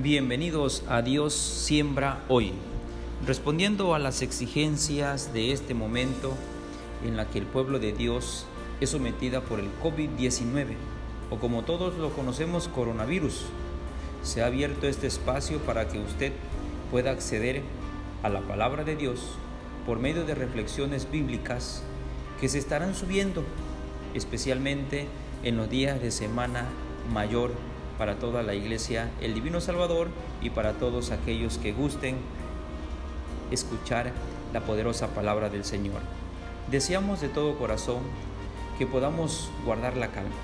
[0.00, 2.52] Bienvenidos a Dios Siembra Hoy,
[3.26, 6.34] respondiendo a las exigencias de este momento
[7.04, 8.46] en la que el pueblo de Dios
[8.80, 10.76] es sometida por el COVID-19,
[11.30, 13.46] o como todos lo conocemos, coronavirus.
[14.22, 16.32] Se ha abierto este espacio para que usted
[16.92, 17.62] pueda acceder
[18.22, 19.18] a la palabra de Dios
[19.84, 21.82] por medio de reflexiones bíblicas
[22.40, 23.42] que se estarán subiendo,
[24.14, 25.08] especialmente
[25.42, 26.66] en los días de Semana
[27.12, 27.50] Mayor
[27.98, 30.08] para toda la Iglesia El Divino Salvador
[30.40, 32.16] y para todos aquellos que gusten
[33.50, 34.12] escuchar
[34.52, 36.00] la poderosa palabra del Señor.
[36.70, 37.98] Deseamos de todo corazón
[38.78, 40.36] que podamos guardar la calma,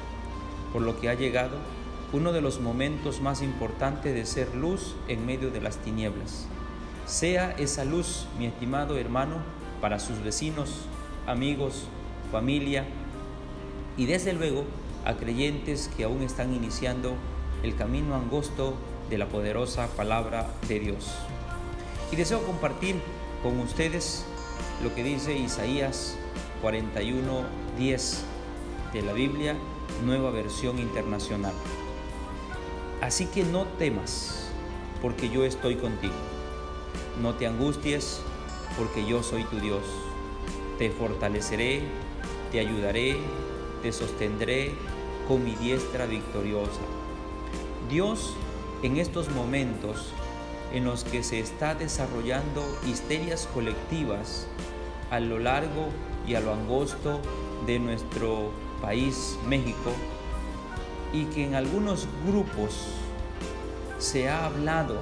[0.73, 1.57] por lo que ha llegado
[2.13, 6.47] uno de los momentos más importantes de ser luz en medio de las tinieblas.
[7.07, 9.37] Sea esa luz, mi estimado hermano,
[9.81, 10.87] para sus vecinos,
[11.27, 11.85] amigos,
[12.33, 12.85] familia
[13.97, 14.65] y desde luego
[15.05, 17.15] a creyentes que aún están iniciando
[17.65, 18.75] el camino angosto
[19.09, 21.11] de la poderosa palabra de Dios.
[22.13, 22.97] Y deseo compartir
[23.43, 24.27] con ustedes
[24.83, 26.17] lo que dice Isaías
[26.63, 28.21] 41:10
[28.93, 29.57] de la Biblia,
[30.05, 31.55] nueva versión internacional.
[33.01, 34.51] Así que no temas,
[35.01, 36.15] porque yo estoy contigo.
[37.23, 38.21] No te angusties,
[38.77, 39.85] porque yo soy tu Dios.
[40.77, 41.81] Te fortaleceré,
[42.53, 43.17] te ayudaré,
[43.83, 44.73] te sostendré
[45.27, 46.83] con mi diestra victoriosa.
[47.89, 48.35] Dios
[48.83, 50.13] en estos momentos
[50.73, 54.47] en los que se está desarrollando histerias colectivas
[55.11, 55.89] a lo largo
[56.27, 57.21] y a lo angosto
[57.67, 59.93] de nuestro país, México,
[61.13, 62.89] y que en algunos grupos
[63.99, 64.99] se ha hablado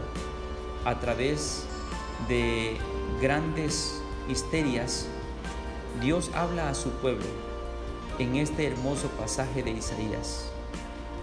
[0.84, 1.64] a través
[2.28, 2.76] de
[3.20, 5.06] grandes histerias,
[6.00, 7.26] Dios habla a su pueblo
[8.18, 10.50] en este hermoso pasaje de Isaías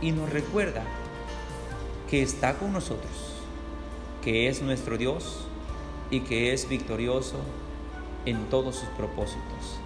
[0.02, 0.84] y nos recuerda
[2.10, 3.12] que está con nosotros,
[4.24, 5.46] que es nuestro Dios
[6.10, 7.38] y que es victorioso
[8.26, 9.80] en todos sus propósitos.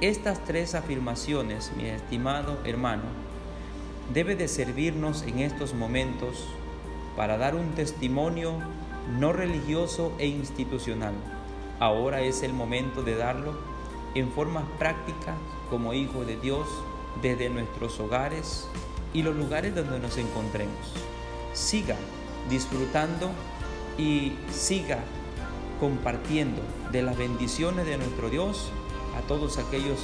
[0.00, 3.04] Estas tres afirmaciones, mi estimado hermano,
[4.12, 6.48] debe de servirnos en estos momentos
[7.16, 8.54] para dar un testimonio
[9.16, 11.14] no religioso e institucional.
[11.78, 13.56] Ahora es el momento de darlo
[14.16, 15.36] en forma práctica
[15.70, 16.66] como hijos de Dios
[17.22, 18.66] desde nuestros hogares
[19.14, 21.08] y los lugares donde nos encontremos
[21.58, 21.96] siga
[22.48, 23.30] disfrutando
[23.98, 25.00] y siga
[25.80, 28.70] compartiendo de las bendiciones de nuestro Dios
[29.16, 29.98] a todos aquellos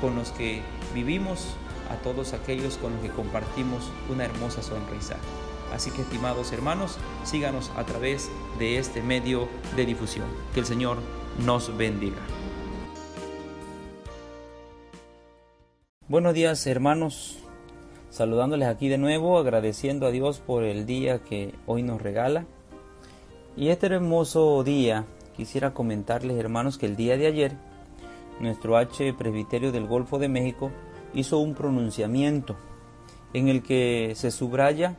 [0.00, 0.62] con los que
[0.94, 1.48] vivimos,
[1.90, 5.16] a todos aquellos con los que compartimos una hermosa sonrisa.
[5.74, 10.26] Así que estimados hermanos, síganos a través de este medio de difusión.
[10.54, 10.98] Que el Señor
[11.44, 12.18] nos bendiga.
[16.08, 17.38] Buenos días hermanos,
[18.16, 22.46] saludándoles aquí de nuevo, agradeciendo a Dios por el día que hoy nos regala.
[23.58, 25.04] Y este hermoso día,
[25.36, 27.52] quisiera comentarles hermanos que el día de ayer,
[28.40, 30.70] nuestro H Presbiterio del Golfo de México
[31.12, 32.56] hizo un pronunciamiento
[33.34, 34.96] en el que se subraya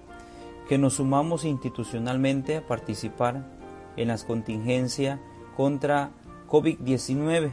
[0.69, 3.47] que nos sumamos institucionalmente a participar
[3.95, 5.19] en las contingencias
[5.55, 6.11] contra
[6.47, 7.49] COVID-19,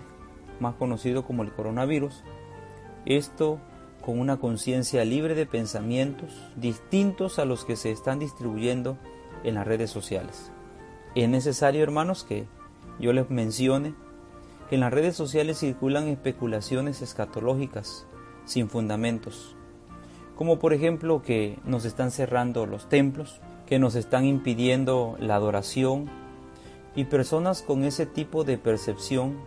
[0.61, 2.23] más conocido como el coronavirus.
[3.07, 3.61] Esto
[4.05, 8.99] con una conciencia libre de pensamientos distintos a los que se están distribuyendo
[9.45, 10.53] en las redes sociales.
[11.15, 12.47] Es necesario, hermanos, que
[13.01, 13.95] yo les mencione
[14.69, 18.07] que en las redes sociales circulan especulaciones escatológicas
[18.45, 19.57] sin fundamentos,
[20.37, 26.11] como por ejemplo que nos están cerrando los templos, que nos están impidiendo la adoración,
[26.95, 29.39] y personas con ese tipo de percepción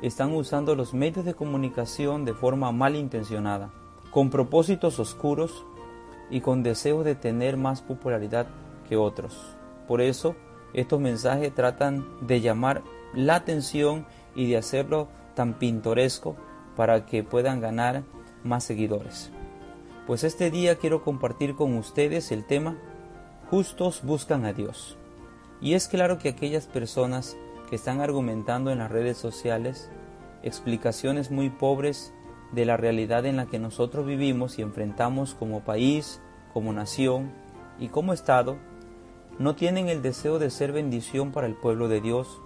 [0.00, 3.70] están usando los medios de comunicación de forma malintencionada
[4.18, 5.64] con propósitos oscuros
[6.28, 8.48] y con deseo de tener más popularidad
[8.88, 9.56] que otros.
[9.86, 10.34] Por eso,
[10.72, 12.82] estos mensajes tratan de llamar
[13.14, 16.34] la atención y de hacerlo tan pintoresco
[16.74, 18.02] para que puedan ganar
[18.42, 19.30] más seguidores.
[20.04, 22.76] Pues este día quiero compartir con ustedes el tema
[23.48, 24.96] Justos buscan a Dios.
[25.60, 27.36] Y es claro que aquellas personas
[27.70, 29.88] que están argumentando en las redes sociales
[30.42, 32.12] explicaciones muy pobres
[32.52, 36.20] de la realidad en la que nosotros vivimos y enfrentamos como país,
[36.52, 37.32] como nación
[37.78, 38.56] y como Estado,
[39.38, 42.40] no tienen el deseo de ser bendición para el pueblo de Dios.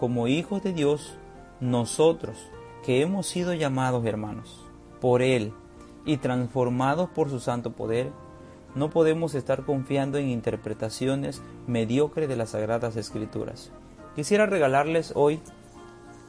[0.00, 1.16] Como hijos de Dios,
[1.60, 2.36] nosotros,
[2.84, 4.66] que hemos sido llamados hermanos
[5.00, 5.52] por Él
[6.04, 8.10] y transformados por su santo poder,
[8.74, 13.70] no podemos estar confiando en interpretaciones mediocres de las Sagradas Escrituras.
[14.16, 15.40] Quisiera regalarles hoy,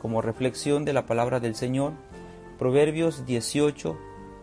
[0.01, 1.93] como reflexión de la palabra del Señor,
[2.57, 3.97] Proverbios 18,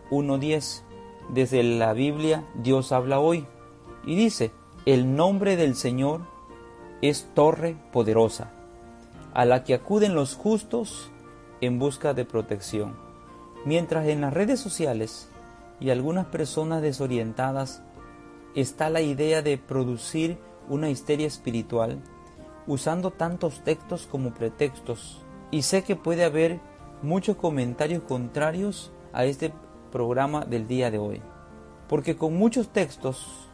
[0.09, 0.83] 1, 10.
[1.29, 3.45] Desde la Biblia Dios habla hoy
[4.05, 4.51] y dice,
[4.85, 6.21] el nombre del Señor
[7.01, 8.51] es torre poderosa,
[9.33, 11.11] a la que acuden los justos
[11.61, 12.95] en busca de protección.
[13.65, 15.29] Mientras en las redes sociales
[15.79, 17.83] y algunas personas desorientadas
[18.55, 20.37] está la idea de producir
[20.67, 22.01] una histeria espiritual
[22.67, 25.21] usando tantos textos como pretextos.
[25.51, 26.59] Y sé que puede haber
[27.01, 29.53] muchos comentarios contrarios a este
[29.91, 31.21] programa del día de hoy.
[31.87, 33.49] Porque con muchos textos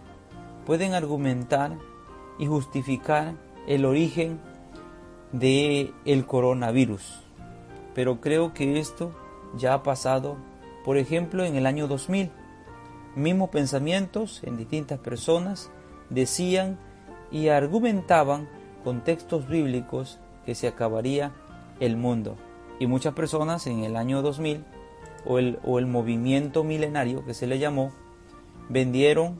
[0.65, 1.77] pueden argumentar
[2.37, 3.35] y justificar
[3.67, 4.39] el origen
[5.31, 7.23] de el coronavirus.
[7.93, 9.11] Pero creo que esto
[9.55, 10.37] ya ha pasado,
[10.85, 12.31] por ejemplo, en el año 2000.
[13.15, 15.71] Mismos pensamientos en distintas personas
[16.09, 16.77] decían
[17.31, 18.47] y argumentaban
[18.83, 21.33] con textos bíblicos que se acabaría
[21.79, 22.37] el mundo.
[22.79, 24.63] Y muchas personas en el año 2000,
[25.25, 27.91] o el, o el movimiento milenario que se le llamó,
[28.69, 29.39] vendieron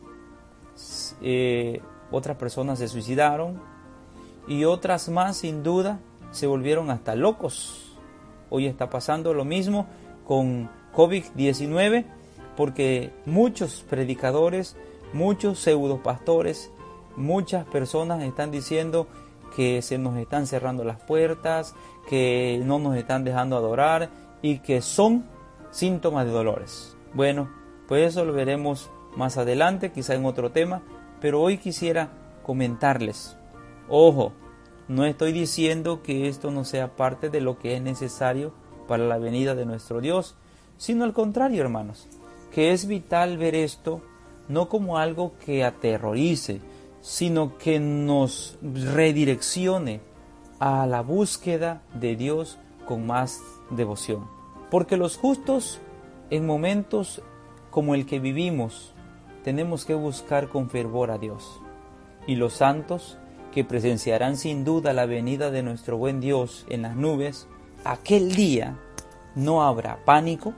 [1.22, 1.82] eh,
[2.12, 3.60] otras personas se suicidaron
[4.48, 6.00] y otras más sin duda
[6.32, 7.98] se volvieron hasta locos.
[8.50, 9.88] Hoy está pasando lo mismo
[10.26, 12.06] con COVID-19
[12.56, 14.78] porque muchos predicadores,
[15.14, 16.72] muchos pseudopastores,
[17.16, 19.08] muchas personas están diciendo
[19.56, 21.76] que se nos están cerrando las puertas,
[22.10, 24.10] que no nos están dejando adorar
[24.42, 25.26] y que son
[25.72, 26.96] síntomas de dolores.
[27.14, 27.50] Bueno,
[27.88, 30.82] pues eso lo veremos más adelante, quizá en otro tema,
[31.20, 32.10] pero hoy quisiera
[32.44, 33.36] comentarles,
[33.90, 34.34] ojo,
[34.88, 38.54] no estoy diciendo que esto no sea parte de lo que es necesario
[38.88, 40.36] para la venida de nuestro Dios,
[40.78, 42.08] sino al contrario, hermanos,
[42.52, 44.02] que es vital ver esto
[44.48, 46.62] no como algo que aterrorice,
[47.08, 50.02] sino que nos redireccione
[50.60, 53.40] a la búsqueda de Dios con más
[53.70, 54.28] devoción.
[54.70, 55.80] Porque los justos
[56.32, 57.22] en momentos
[57.70, 58.92] como el que vivimos,
[59.46, 61.62] tenemos que buscar con fervor a Dios.
[62.28, 63.18] Y los santos,
[63.54, 67.48] que presenciarán sin duda la venida de nuestro buen Dios en las nubes,
[67.86, 68.78] aquel día
[69.34, 70.54] no habrá pánico,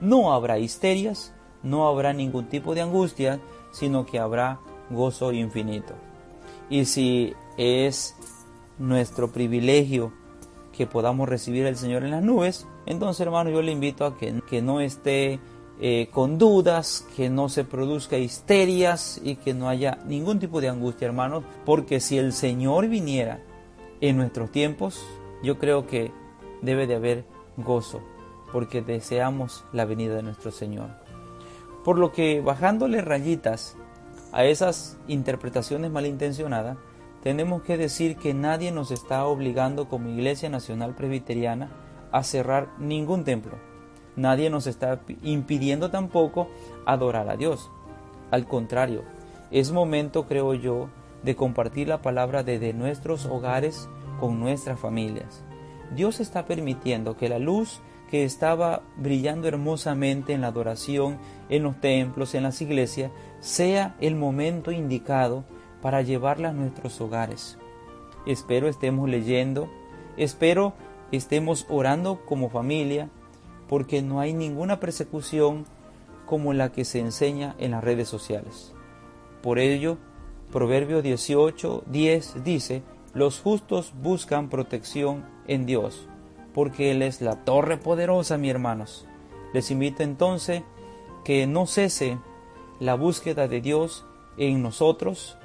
[0.00, 3.38] no habrá histerias, no habrá ningún tipo de angustia,
[3.70, 5.94] sino que habrá gozo infinito.
[6.68, 8.14] Y si es
[8.78, 10.12] nuestro privilegio
[10.72, 14.40] que podamos recibir al Señor en las nubes, entonces hermano yo le invito a que,
[14.48, 15.40] que no esté
[15.82, 20.68] eh, con dudas, que no se produzca histerias y que no haya ningún tipo de
[20.68, 23.40] angustia, hermanos, porque si el Señor viniera
[24.02, 25.02] en nuestros tiempos,
[25.42, 26.12] yo creo que
[26.60, 27.24] debe de haber
[27.56, 28.02] gozo,
[28.52, 30.90] porque deseamos la venida de nuestro Señor.
[31.82, 33.78] Por lo que bajándole rayitas
[34.32, 36.78] a esas interpretaciones malintencionadas,
[37.22, 41.70] tenemos que decir que nadie nos está obligando como Iglesia Nacional Presbiteriana
[42.12, 43.58] a cerrar ningún templo
[44.16, 46.48] Nadie nos está impidiendo tampoco
[46.84, 47.70] adorar a Dios.
[48.30, 49.02] Al contrario,
[49.50, 50.88] es momento, creo yo,
[51.22, 53.88] de compartir la palabra desde nuestros hogares
[54.18, 55.42] con nuestras familias.
[55.94, 57.80] Dios está permitiendo que la luz
[58.10, 61.18] que estaba brillando hermosamente en la adoración,
[61.48, 65.44] en los templos, en las iglesias, sea el momento indicado
[65.82, 67.58] para llevarla a nuestros hogares.
[68.26, 69.68] Espero estemos leyendo,
[70.16, 70.74] espero
[71.10, 73.08] estemos orando como familia,
[73.68, 75.64] porque no hay ninguna persecución
[76.26, 78.74] como la que se enseña en las redes sociales.
[79.42, 79.96] Por ello,
[80.52, 82.82] Proverbio 18, 10 dice,
[83.14, 86.08] los justos buscan protección en Dios,
[86.52, 89.06] porque Él es la torre poderosa, mi hermanos.
[89.52, 90.62] Les invito entonces
[91.24, 92.18] que no cese
[92.80, 94.04] la búsqueda de Dios
[94.36, 95.36] en nosotros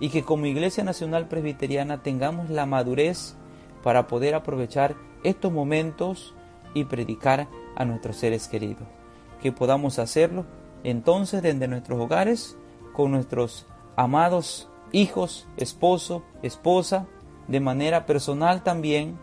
[0.00, 3.36] y que como Iglesia Nacional Presbiteriana tengamos la madurez
[3.82, 6.34] para poder aprovechar estos momentos
[6.74, 8.86] y predicar a nuestros seres queridos.
[9.40, 10.44] Que podamos hacerlo
[10.84, 12.56] entonces desde nuestros hogares,
[12.92, 13.66] con nuestros
[13.96, 17.06] amados hijos, esposo, esposa,
[17.48, 19.18] de manera personal también,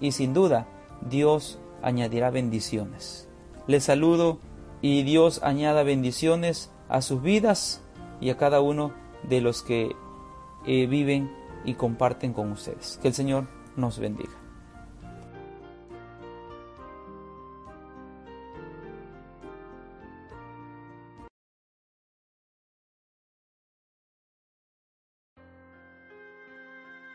[0.00, 0.66] y sin duda
[1.00, 3.28] Dios añadirá bendiciones.
[3.66, 4.38] Les saludo
[4.80, 7.82] y Dios añada bendiciones a sus vidas
[8.20, 9.94] y a cada uno de los que
[10.66, 11.30] eh, viven
[11.64, 12.98] y comparten con ustedes.
[13.00, 14.44] Que el Señor nos bendiga.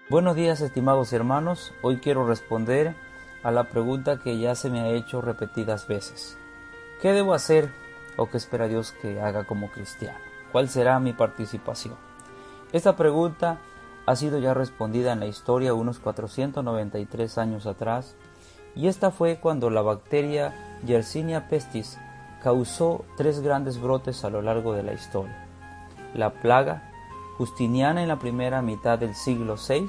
[0.10, 2.96] Buenos días estimados hermanos, hoy quiero responder
[3.44, 6.36] a la pregunta que ya se me ha hecho repetidas veces.
[7.00, 7.72] ¿Qué debo hacer
[8.20, 10.18] o qué espera Dios que haga como cristiano?
[10.52, 11.96] ¿Cuál será mi participación?
[12.72, 13.60] Esta pregunta
[14.06, 18.16] ha sido ya respondida en la historia unos 493 años atrás
[18.76, 20.54] y esta fue cuando la bacteria
[20.86, 21.98] Yersinia pestis
[22.44, 25.48] causó tres grandes brotes a lo largo de la historia.
[26.14, 26.84] La plaga
[27.38, 29.88] Justiniana en la primera mitad del siglo VI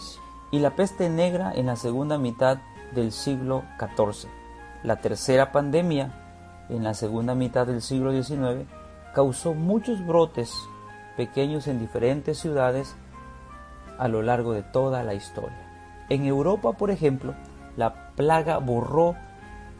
[0.52, 2.58] y la peste negra en la segunda mitad
[2.94, 4.30] del siglo XIV.
[4.82, 6.29] La tercera pandemia
[6.70, 8.66] en la segunda mitad del siglo XIX
[9.14, 10.54] causó muchos brotes
[11.16, 12.94] pequeños en diferentes ciudades
[13.98, 15.68] a lo largo de toda la historia.
[16.08, 17.34] En Europa, por ejemplo,
[17.76, 19.16] la plaga borró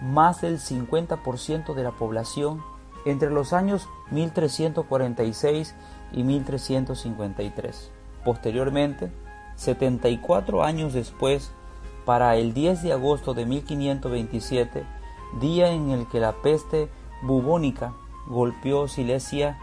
[0.01, 2.63] más del 50% de la población
[3.05, 5.75] entre los años 1346
[6.13, 7.91] y 1353.
[8.25, 9.11] Posteriormente,
[9.57, 11.53] 74 años después,
[12.05, 14.85] para el 10 de agosto de 1527,
[15.39, 16.89] día en el que la peste
[17.23, 17.93] bubónica
[18.27, 19.59] golpeó Silesia,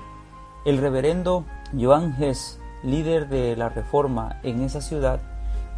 [0.66, 1.46] el reverendo
[1.78, 5.22] Joan Hess, líder de la reforma en esa ciudad,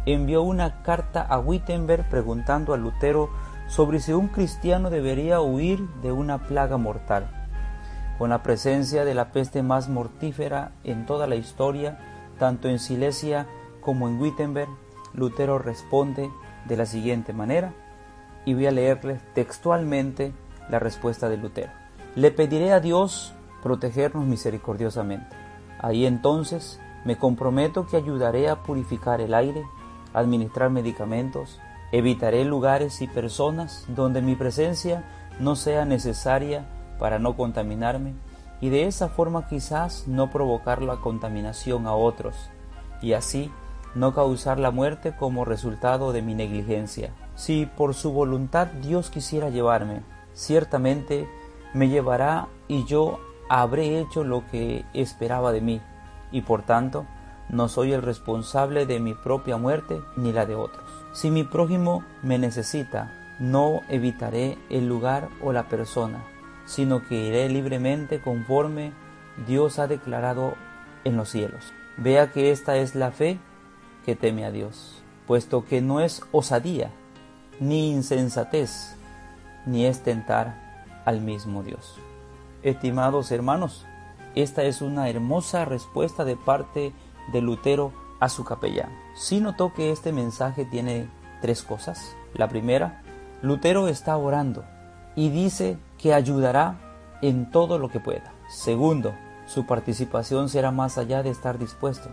[0.06, 3.30] envió una carta a Wittenberg preguntando a Lutero
[3.68, 7.30] sobre si un cristiano debería huir de una plaga mortal.
[8.18, 11.98] Con la presencia de la peste más mortífera en toda la historia,
[12.38, 13.46] tanto en Silesia
[13.80, 14.68] como en Wittenberg,
[15.14, 16.30] Lutero responde
[16.66, 17.72] de la siguiente manera,
[18.44, 20.32] y voy a leerles textualmente
[20.68, 21.72] la respuesta de Lutero.
[22.14, 25.36] Le pediré a Dios protegernos misericordiosamente.
[25.80, 29.64] Ahí entonces me comprometo que ayudaré a purificar el aire,
[30.12, 31.58] administrar medicamentos,
[31.92, 35.04] evitaré lugares y personas donde mi presencia
[35.38, 36.66] no sea necesaria
[36.98, 38.14] para no contaminarme
[38.60, 42.50] y de esa forma quizás no provocar la contaminación a otros
[43.00, 43.50] y así
[43.94, 47.12] no causar la muerte como resultado de mi negligencia.
[47.40, 50.02] Si por su voluntad Dios quisiera llevarme,
[50.34, 51.26] ciertamente
[51.72, 53.18] me llevará y yo
[53.48, 55.80] habré hecho lo que esperaba de mí,
[56.32, 57.06] y por tanto
[57.48, 60.84] no soy el responsable de mi propia muerte ni la de otros.
[61.14, 66.22] Si mi prójimo me necesita, no evitaré el lugar o la persona,
[66.66, 68.92] sino que iré libremente conforme
[69.46, 70.56] Dios ha declarado
[71.04, 71.72] en los cielos.
[71.96, 73.38] Vea que esta es la fe
[74.04, 76.90] que teme a Dios, puesto que no es osadía,
[77.60, 78.96] ni insensatez,
[79.66, 80.56] ni es tentar
[81.04, 81.96] al mismo Dios.
[82.62, 83.86] Estimados hermanos,
[84.34, 86.92] esta es una hermosa respuesta de parte
[87.32, 88.90] de Lutero a su capellán.
[89.14, 91.08] Si notó que este mensaje tiene
[91.40, 92.14] tres cosas.
[92.34, 93.02] La primera,
[93.42, 94.64] Lutero está orando
[95.16, 96.78] y dice que ayudará
[97.22, 98.32] en todo lo que pueda.
[98.48, 99.14] Segundo,
[99.46, 102.10] su participación será más allá de estar dispuesto,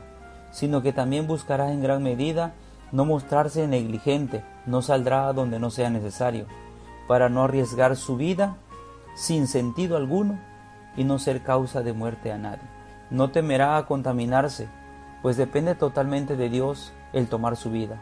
[0.52, 2.54] sino que también buscará en gran medida
[2.92, 6.46] no mostrarse negligente, no saldrá donde no sea necesario,
[7.08, 8.58] para no arriesgar su vida
[9.16, 10.40] sin sentido alguno
[10.96, 12.68] y no ser causa de muerte a nadie.
[13.10, 14.68] No temerá a contaminarse,
[15.22, 18.02] pues depende totalmente de Dios el tomar su vida,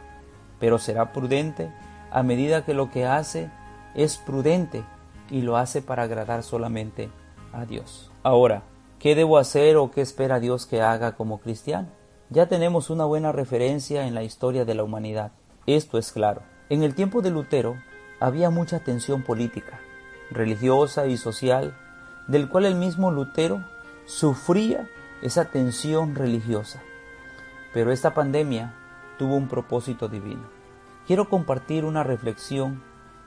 [0.59, 1.71] pero será prudente
[2.11, 3.49] a medida que lo que hace
[3.93, 4.83] es prudente
[5.29, 7.09] y lo hace para agradar solamente
[7.53, 8.11] a Dios.
[8.23, 8.63] Ahora,
[8.99, 11.87] ¿qué debo hacer o qué espera Dios que haga como cristiano?
[12.31, 15.31] Ya tenemos una buena referencia en la historia de la humanidad.
[15.67, 16.41] Esto es claro.
[16.69, 17.75] En el tiempo de Lutero
[18.19, 19.79] había mucha tensión política,
[20.31, 21.77] religiosa y social,
[22.27, 23.63] del cual el mismo Lutero
[24.05, 24.89] sufría
[25.21, 26.81] esa tensión religiosa.
[27.73, 28.73] Pero esta pandemia
[29.19, 30.49] tuvo un propósito divino.
[31.05, 32.81] Quiero compartir una reflexión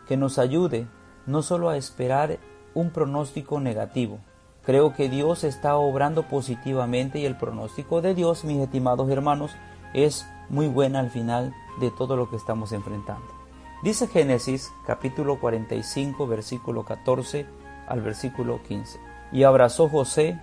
[0.09, 0.89] que nos ayude
[1.25, 2.39] no solo a esperar
[2.75, 4.19] un pronóstico negativo.
[4.69, 9.53] Creo que Dios está obrando positivamente y el pronóstico de Dios, mis estimados hermanos,
[9.95, 13.25] es muy buena al final de todo lo que estamos enfrentando.
[13.83, 17.47] Dice Génesis capítulo 45 versículo 14
[17.89, 19.01] al versículo 15.
[19.33, 20.39] Y abrazó José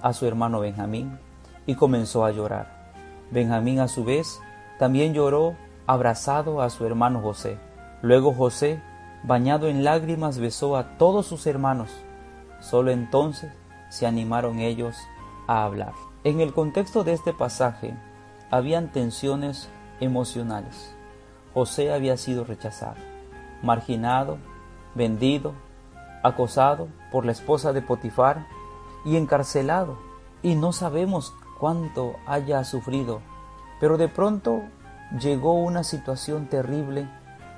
[0.00, 1.18] a su hermano Benjamín
[1.66, 2.92] y comenzó a llorar.
[3.32, 4.40] Benjamín a su vez
[4.78, 5.56] también lloró
[5.88, 7.58] abrazado a su hermano José.
[8.02, 8.80] Luego José,
[9.24, 11.90] bañado en lágrimas, besó a todos sus hermanos.
[12.60, 13.50] Solo entonces
[13.94, 14.96] se animaron ellos
[15.46, 15.92] a hablar.
[16.24, 17.94] En el contexto de este pasaje
[18.50, 19.68] habían tensiones
[20.00, 20.92] emocionales.
[21.54, 22.96] José había sido rechazado,
[23.62, 24.38] marginado,
[24.96, 25.52] vendido,
[26.24, 28.48] acosado por la esposa de Potifar
[29.04, 29.96] y encarcelado.
[30.42, 33.20] Y no sabemos cuánto haya sufrido,
[33.78, 34.62] pero de pronto
[35.20, 37.08] llegó una situación terrible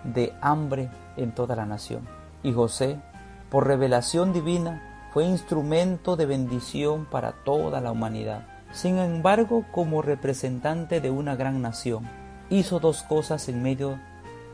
[0.05, 2.07] de hambre en toda la nación.
[2.43, 3.01] Y José,
[3.49, 8.47] por revelación divina, fue instrumento de bendición para toda la humanidad.
[8.71, 12.07] Sin embargo, como representante de una gran nación,
[12.51, 13.99] hizo dos cosas en medio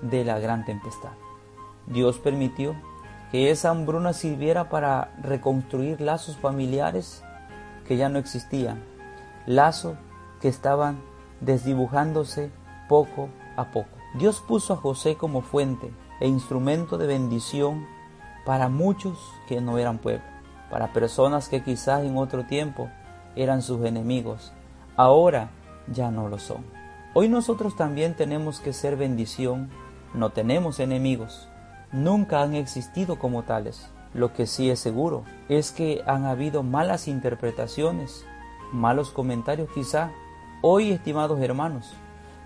[0.03, 1.11] de la gran tempestad.
[1.89, 2.77] Dios permitió
[3.33, 7.25] que esa hambruna sirviera para reconstruir lazos familiares
[7.85, 8.85] que ya no existían
[9.47, 9.97] lazo
[10.41, 11.03] que estaban
[11.41, 12.53] desdibujándose
[12.89, 13.99] poco a poco.
[14.15, 17.85] Dios puso a José como fuente e instrumento de bendición
[18.47, 20.23] para muchos que no eran pueblo,
[20.73, 22.89] para personas que quizás en otro tiempo
[23.37, 24.55] eran sus enemigos.
[24.97, 25.51] Ahora
[25.87, 26.65] ya no lo son.
[27.13, 29.69] Hoy nosotros también tenemos que ser bendición,
[30.15, 31.47] no tenemos enemigos,
[31.93, 33.91] nunca han existido como tales.
[34.15, 38.25] Lo que sí es seguro es que han habido malas interpretaciones,
[38.73, 40.11] malos comentarios quizá.
[40.63, 41.93] Hoy, estimados hermanos,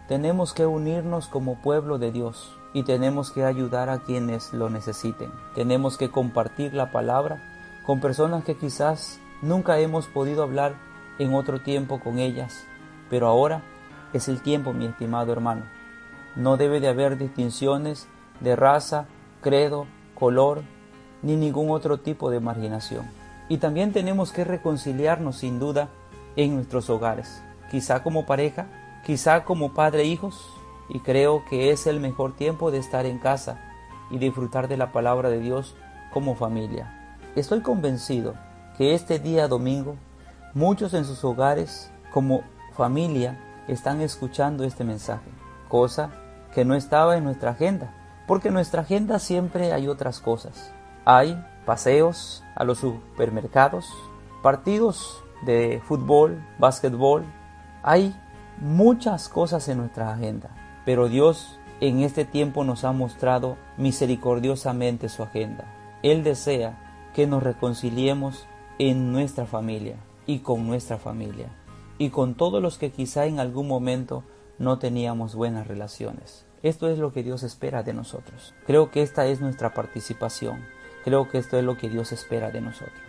[0.09, 5.31] tenemos que unirnos como pueblo de Dios y tenemos que ayudar a quienes lo necesiten.
[5.55, 7.53] Tenemos que compartir la palabra
[7.87, 10.75] con personas que quizás nunca hemos podido hablar
[11.21, 12.65] en otro tiempo con ellas,
[13.09, 13.63] pero ahora
[14.13, 15.67] es el tiempo, mi estimado hermano.
[16.35, 18.09] No debe de haber distinciones
[18.41, 19.07] de raza,
[19.41, 20.63] credo, color,
[21.23, 23.07] ni ningún otro tipo de marginación.
[23.49, 25.89] Y también tenemos que reconciliarnos sin duda
[26.35, 27.41] en nuestros hogares,
[27.71, 28.67] quizá como pareja,
[29.07, 30.53] quizá como padre e hijos,
[30.89, 33.61] y creo que es el mejor tiempo de estar en casa
[34.11, 35.77] y disfrutar de la palabra de Dios
[36.13, 37.06] como familia.
[37.37, 38.33] Estoy convencido
[38.79, 39.97] que este día domingo
[40.55, 42.41] muchos en sus hogares como
[42.73, 43.39] familia
[43.69, 45.29] están escuchando este mensaje,
[45.69, 46.13] cosa
[46.55, 47.93] que no estaba en nuestra agenda,
[48.27, 50.73] porque en nuestra agenda siempre hay otras cosas.
[51.05, 53.87] Hay paseos a los supermercados,
[54.43, 57.27] partidos de fútbol, básquetbol,
[57.83, 58.19] hay
[58.63, 60.49] muchas cosas en nuestra agenda,
[60.87, 65.67] pero Dios en este tiempo nos ha mostrado misericordiosamente su agenda.
[66.03, 66.86] Él desea
[67.17, 68.47] que nos reconciliemos
[68.79, 69.97] en nuestra familia
[70.27, 71.49] y con nuestra familia
[71.97, 74.23] y con todos los que quizá en algún momento
[74.59, 76.45] no teníamos buenas relaciones.
[76.63, 78.53] Esto es lo que Dios espera de nosotros.
[78.67, 80.63] Creo que esta es nuestra participación.
[81.05, 83.01] Creo que esto es lo que Dios espera de nosotros.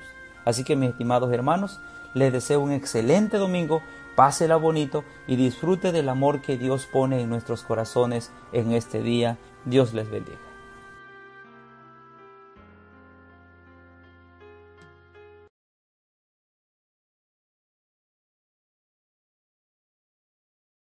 [0.46, 1.82] Así que mis estimados hermanos,
[2.14, 3.82] les deseo un excelente domingo
[4.16, 9.38] pásela bonito y disfrute del amor que Dios pone en nuestros corazones en este día.
[9.66, 10.47] Dios les bendiga.